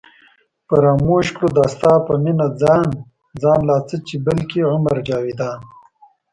[0.67, 2.85] فراموش کړو دا ستا په مینه ځان
[3.41, 5.59] ځان لا څه چې بلکې عمر جاوېدان